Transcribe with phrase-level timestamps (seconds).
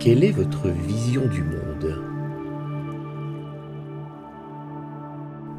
[0.00, 2.00] Quelle est votre vision du monde?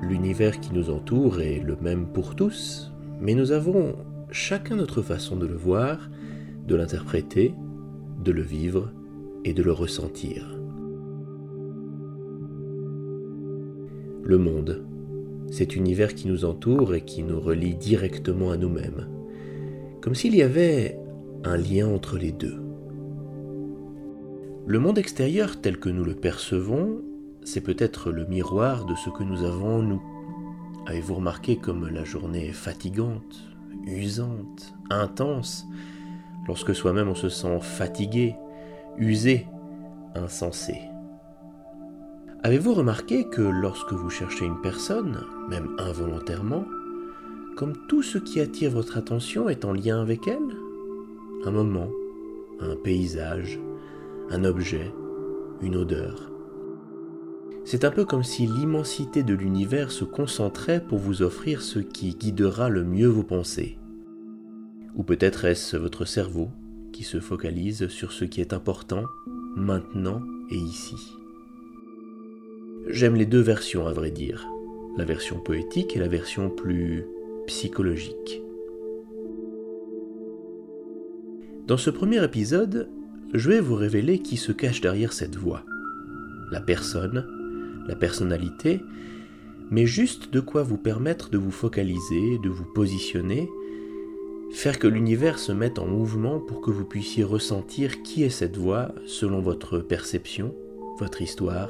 [0.02, 3.95] L'univers qui nous entoure est le même pour tous, mais nous avons
[4.31, 6.09] chacun notre façon de le voir,
[6.66, 7.54] de l'interpréter,
[8.23, 8.94] de le vivre
[9.44, 10.58] et de le ressentir.
[14.23, 14.85] Le monde,
[15.52, 19.05] cet univers qui nous entoure et qui nous relie directement à nous-mêmes,
[19.99, 20.98] comme s'il y avait
[21.44, 22.69] un lien entre les deux.
[24.70, 27.02] Le monde extérieur tel que nous le percevons,
[27.44, 30.02] c'est peut-être le miroir de ce que nous avons en nous.
[30.86, 33.50] Avez-vous remarqué comme la journée est fatigante,
[33.88, 35.66] usante, intense,
[36.48, 38.36] lorsque soi-même on se sent fatigué,
[39.00, 39.48] usé,
[40.14, 40.76] insensé.
[42.44, 46.66] Avez-vous remarqué que lorsque vous cherchez une personne, même involontairement,
[47.58, 50.56] comme tout ce qui attire votre attention est en lien avec elle?
[51.44, 51.89] Un moment,
[52.59, 53.59] un paysage,
[54.31, 54.94] un objet,
[55.61, 56.31] une odeur.
[57.66, 62.16] C'est un peu comme si l'immensité de l'univers se concentrait pour vous offrir ce qui
[62.16, 63.77] guidera le mieux vos pensées.
[64.95, 66.49] Ou peut-être est-ce votre cerveau
[66.94, 69.03] qui se focalise sur ce qui est important,
[69.55, 70.21] maintenant
[70.52, 70.95] et ici.
[72.88, 74.47] J'aime les deux versions à vrai dire,
[74.97, 77.05] la version poétique et la version plus
[77.47, 78.41] psychologique.
[81.67, 82.89] Dans ce premier épisode,
[83.33, 85.63] je vais vous révéler qui se cache derrière cette voix.
[86.52, 87.27] La personne,
[87.88, 88.81] la personnalité,
[89.69, 93.47] mais juste de quoi vous permettre de vous focaliser, de vous positionner,
[94.52, 98.58] faire que l'univers se mette en mouvement pour que vous puissiez ressentir qui est cette
[98.58, 100.55] voix selon votre perception,
[100.99, 101.69] votre histoire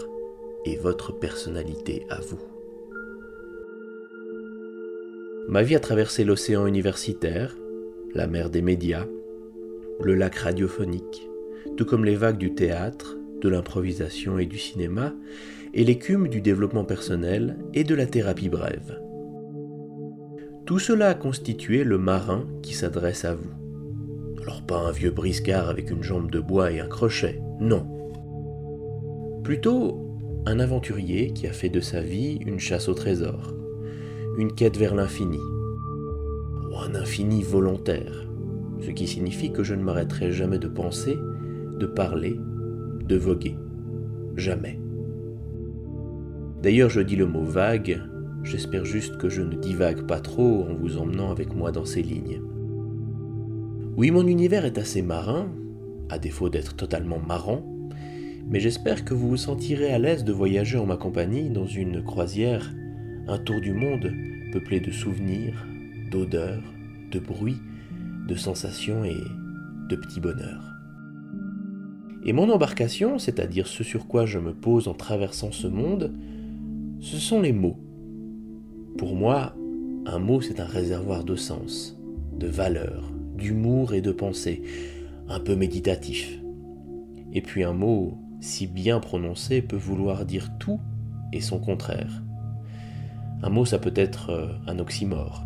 [0.66, 2.40] et votre personnalité à vous.
[5.50, 7.58] Ma vie a traversé l'océan universitaire,
[8.14, 9.08] la mer des médias,
[10.02, 11.29] le lac radiophonique,
[11.80, 15.14] tout comme les vagues du théâtre, de l'improvisation et du cinéma,
[15.74, 19.00] et l'écume du développement personnel et de la thérapie brève.
[20.66, 23.54] Tout cela a constitué le marin qui s'adresse à vous.
[24.42, 27.88] Alors pas un vieux briscard avec une jambe de bois et un crochet, non.
[29.46, 30.06] Plutôt
[30.48, 33.54] un aventurier qui a fait de sa vie une chasse au trésor,
[34.38, 35.40] une quête vers l'infini,
[36.72, 38.28] ou un infini volontaire,
[38.82, 41.18] ce qui signifie que je ne m'arrêterai jamais de penser,
[41.80, 42.40] de parler,
[43.08, 43.56] de voguer.
[44.36, 44.80] Jamais.
[46.62, 48.02] D'ailleurs, je dis le mot vague,
[48.44, 52.02] j'espère juste que je ne divague pas trop en vous emmenant avec moi dans ces
[52.02, 52.42] lignes.
[53.98, 55.50] Oui, mon univers est assez marin,
[56.10, 57.64] à défaut d'être totalement marrant,
[58.50, 62.04] mais j'espère que vous vous sentirez à l'aise de voyager en ma compagnie dans une
[62.04, 62.74] croisière,
[63.28, 64.12] un tour du monde
[64.52, 65.66] peuplé de souvenirs,
[66.12, 66.64] d'odeurs,
[67.12, 67.62] de bruits,
[68.28, 69.18] de sensations et
[69.90, 70.79] de petits bonheurs.
[72.26, 76.14] Et mon embarcation, c'est-à-dire ce sur quoi je me pose en traversant ce monde,
[77.00, 77.80] ce sont les mots.
[78.98, 79.56] Pour moi,
[80.06, 81.98] un mot, c'est un réservoir de sens,
[82.38, 84.64] de valeur, d'humour et de pensée,
[85.30, 86.40] un peu méditatif.
[87.32, 90.80] Et puis un mot, si bien prononcé, peut vouloir dire tout
[91.32, 92.24] et son contraire.
[93.44, 95.46] Un mot, ça peut être euh, un oxymore.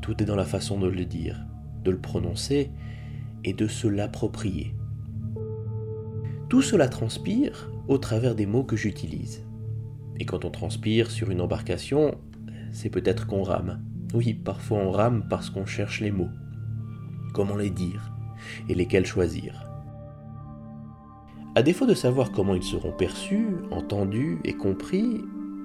[0.00, 1.44] Tout est dans la façon de le dire,
[1.84, 2.70] de le prononcer
[3.44, 4.74] et de se l'approprier.
[6.52, 9.42] Tout cela transpire au travers des mots que j'utilise.
[10.20, 12.18] Et quand on transpire sur une embarcation,
[12.72, 13.82] c'est peut-être qu'on rame.
[14.12, 16.28] Oui, parfois on rame parce qu'on cherche les mots.
[17.32, 18.12] Comment les dire
[18.68, 19.66] et lesquels choisir.
[21.54, 25.22] À défaut de savoir comment ils seront perçus, entendus et compris,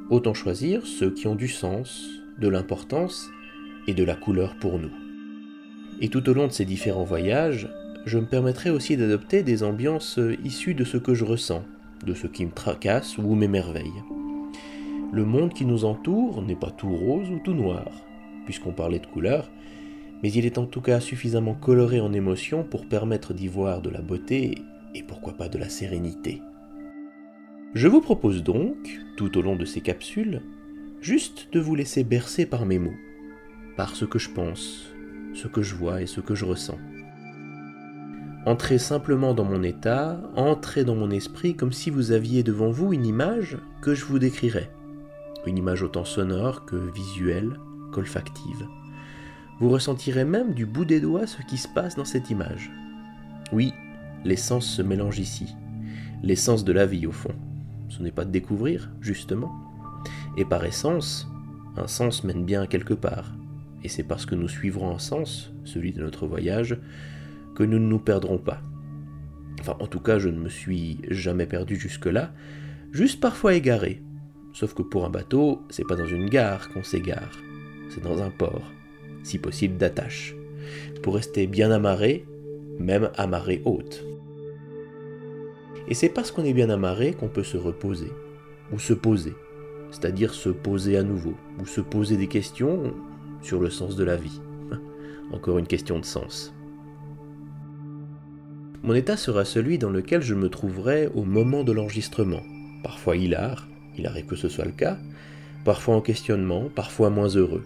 [0.10, 2.08] autant choisir ceux qui ont du sens,
[2.40, 3.30] de l'importance
[3.88, 4.94] et de la couleur pour nous.
[6.00, 7.68] Et tout au long de ces différents voyages,
[8.06, 11.64] je me permettrai aussi d'adopter des ambiances issues de ce que je ressens,
[12.06, 14.04] de ce qui me tracasse ou m'émerveille.
[15.12, 17.90] Le monde qui nous entoure n'est pas tout rose ou tout noir,
[18.46, 19.50] puisqu'on parlait de couleurs,
[20.22, 23.90] mais il est en tout cas suffisamment coloré en émotion pour permettre d'y voir de
[23.90, 24.56] la beauté
[24.96, 26.42] et pourquoi pas de la sérénité.
[27.74, 30.42] Je vous propose donc, tout au long de ces capsules,
[31.02, 32.96] juste de vous laisser bercer par mes mots,
[33.76, 34.94] par ce que je pense,
[35.34, 36.80] ce que je vois et ce que je ressens.
[38.48, 42.94] Entrez simplement dans mon état, entrez dans mon esprit comme si vous aviez devant vous
[42.94, 44.72] une image que je vous décrirais.
[45.46, 47.60] Une image autant sonore que visuelle,
[47.92, 48.66] qu'olfactive.
[49.60, 52.72] Vous ressentirez même du bout des doigts ce qui se passe dans cette image.
[53.52, 53.74] Oui,
[54.24, 55.54] les sens se mélangent ici.
[56.24, 57.36] L'essence de la vie au fond.
[57.90, 59.52] Ce n'est pas de découvrir, justement.
[60.38, 61.28] Et par essence,
[61.76, 63.34] un sens mène bien quelque part.
[63.84, 66.80] Et c'est parce que nous suivrons un sens, celui de notre voyage,
[67.58, 68.62] que nous ne nous perdrons pas.
[69.60, 72.32] Enfin, en tout cas, je ne me suis jamais perdu jusque-là,
[72.92, 74.04] juste parfois égaré.
[74.54, 77.32] Sauf que pour un bateau, c'est pas dans une gare qu'on s'égare,
[77.90, 78.72] c'est dans un port,
[79.24, 80.36] si possible d'attache,
[81.02, 82.28] pour rester bien amarré,
[82.78, 84.06] même à marée haute.
[85.88, 88.12] Et c'est parce qu'on est bien amarré qu'on peut se reposer,
[88.72, 89.34] ou se poser,
[89.90, 92.94] c'est-à-dire se poser à nouveau, ou se poser des questions
[93.42, 94.42] sur le sens de la vie.
[95.32, 96.54] Encore une question de sens.
[98.88, 102.40] Mon état sera celui dans lequel je me trouverai au moment de l'enregistrement.
[102.84, 103.68] Parfois hilar,
[103.98, 104.98] il arrive que ce soit le cas,
[105.66, 107.66] parfois en questionnement, parfois moins heureux.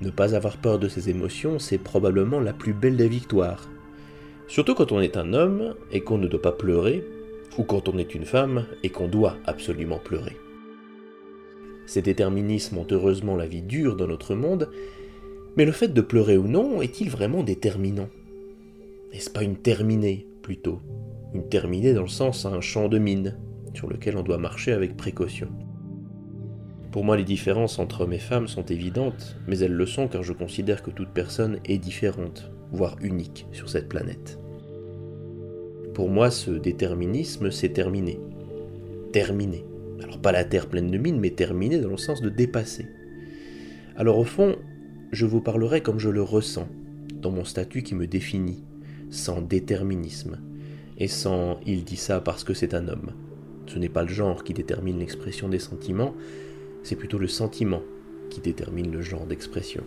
[0.00, 3.68] Ne pas avoir peur de ses émotions, c'est probablement la plus belle des victoires.
[4.46, 7.04] Surtout quand on est un homme et qu'on ne doit pas pleurer,
[7.58, 10.36] ou quand on est une femme et qu'on doit absolument pleurer.
[11.86, 14.70] Ces déterminismes ont heureusement la vie dure dans notre monde,
[15.56, 18.08] mais le fait de pleurer ou non est-il vraiment déterminant?
[19.12, 20.80] N'est-ce pas une terminée, plutôt?
[21.34, 23.36] Une terminée dans le sens un champ de mine,
[23.74, 25.48] sur lequel on doit marcher avec précaution.
[26.92, 30.22] Pour moi, les différences entre hommes et femmes sont évidentes, mais elles le sont car
[30.22, 34.38] je considère que toute personne est différente, voire unique sur cette planète.
[35.94, 38.18] Pour moi, ce déterminisme, c'est terminé.
[39.12, 39.64] Terminé.
[40.02, 42.86] Alors pas la terre pleine de mines, mais terminé dans le sens de dépasser.
[43.96, 44.56] Alors au fond,
[45.12, 46.68] je vous parlerai comme je le ressens,
[47.12, 48.64] dans mon statut qui me définit,
[49.10, 50.38] sans déterminisme,
[50.98, 53.12] et sans il dit ça parce que c'est un homme.
[53.66, 56.14] Ce n'est pas le genre qui détermine l'expression des sentiments,
[56.82, 57.82] c'est plutôt le sentiment
[58.30, 59.84] qui détermine le genre d'expression.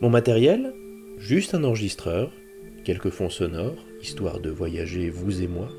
[0.00, 0.74] Mon matériel
[1.18, 2.30] Juste un enregistreur,
[2.84, 5.70] quelques fonds sonores, histoire de voyager vous et moi.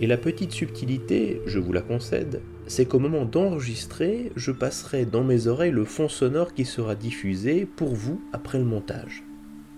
[0.00, 5.24] Et la petite subtilité, je vous la concède, c'est qu'au moment d'enregistrer, je passerai dans
[5.24, 9.22] mes oreilles le fond sonore qui sera diffusé pour vous après le montage.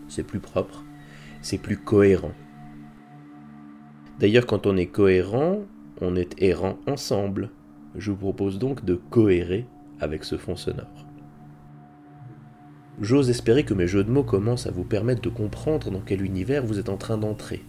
[0.08, 0.84] C'est plus propre,
[1.42, 2.32] c'est plus cohérent.
[4.18, 5.60] D'ailleurs, quand on est cohérent,
[6.00, 7.50] on est errant ensemble.
[7.96, 9.66] Je vous propose donc de cohérer
[10.00, 11.06] avec ce fond sonore.
[13.00, 16.22] J'ose espérer que mes jeux de mots commencent à vous permettre de comprendre dans quel
[16.22, 17.62] univers vous êtes en train d'entrer.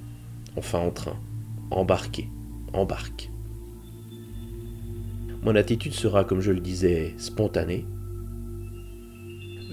[0.56, 1.18] Enfin en train.
[1.70, 2.30] Embarquer.
[2.72, 3.30] Embarque.
[5.42, 7.86] Mon attitude sera, comme je le disais, spontanée.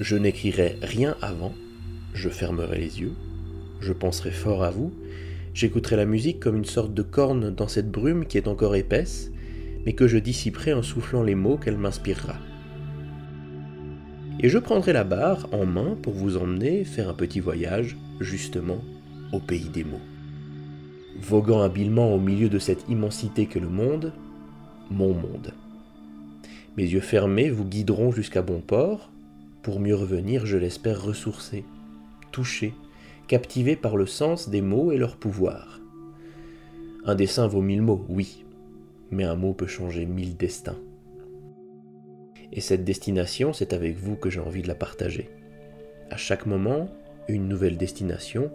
[0.00, 1.55] Je n'écrirai rien avant,
[2.12, 3.12] je fermerai les yeux,
[3.79, 4.93] je penserai fort à vous,
[5.55, 9.31] j'écouterai la musique comme une sorte de corne dans cette brume qui est encore épaisse,
[9.87, 12.35] mais que je dissiperai en soufflant les mots qu'elle m'inspirera.
[14.41, 18.82] Et je prendrai la barre en main pour vous emmener faire un petit voyage, justement,
[19.32, 20.00] au pays des mots.
[21.21, 24.13] Voguant habilement au milieu de cette immensité qu'est le monde,
[24.91, 25.53] mon monde.
[26.77, 29.11] Mes yeux fermés vous guideront jusqu'à bon port,
[29.63, 31.65] pour mieux revenir, je l'espère, ressourcé,
[32.33, 32.75] touché,
[33.29, 35.81] captivé par le sens des mots et leur pouvoir.
[37.07, 38.45] Un dessin vaut mille mots, oui,
[39.11, 40.79] mais un mot peut changer mille destins.
[42.53, 45.31] Et cette destination, c'est avec vous que j'ai envie de la partager.
[46.11, 46.89] À chaque moment,
[47.29, 48.51] une nouvelle destination.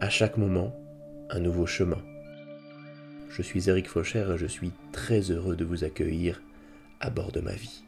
[0.00, 0.72] À chaque moment,
[1.30, 2.02] un nouveau chemin.
[3.30, 6.40] Je suis Eric Faucher et je suis très heureux de vous accueillir
[7.00, 7.82] à bord de ma vie.